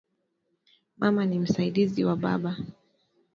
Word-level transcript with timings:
Mama 0.97 1.25
ni 1.25 1.39
msaidizi 1.39 2.03
wa 2.05 2.15
baba 2.15 2.57